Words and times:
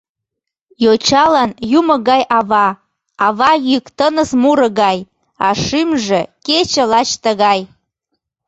Йочалан 0.83 1.51
Юмо 1.79 1.95
гай 2.09 2.23
ава, 2.37 2.67
ава 3.25 3.51
йӱк 3.69 3.85
тыныс 3.97 4.31
муро 4.41 4.69
гай, 4.81 4.97
а 5.47 5.49
шӱмжӧ— 5.63 6.21
кече 6.45 6.83
лач 6.91 7.09
тыгай. 7.23 7.59